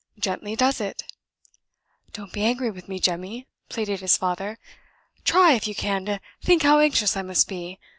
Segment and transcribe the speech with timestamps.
[0.17, 1.03] "Gently does it!"
[2.11, 4.57] "Don't be angry with me, Jemmy," pleaded his father.
[5.25, 7.77] "Try, if you can, to think how anxious I must be.